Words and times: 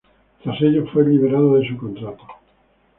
Tras 0.41 0.59
ello, 0.63 0.87
fue 0.91 1.07
liberado 1.07 1.53
de 1.57 1.67
su 1.67 1.77
contrato. 1.77 2.23